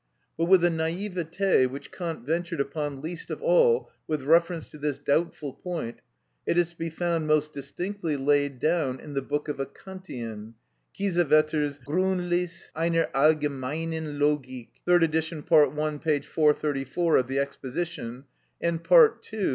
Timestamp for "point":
5.53-6.01